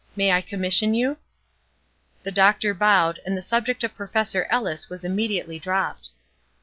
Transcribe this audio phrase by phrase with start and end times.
[0.15, 1.17] May I commission you?"
[2.23, 6.09] The doctor bowed; and the subject of Professor Ellis was immediately dropped.